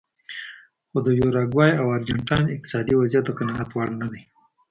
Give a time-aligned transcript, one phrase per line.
[0.89, 4.21] خو د یوروګوای او ارجنټاین اقتصادي وضعیت د قناعت وړ نه دی.